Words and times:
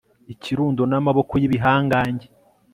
Ikirundo 0.33 0.81
namaboko 0.91 1.33
yibihangange 1.41 2.27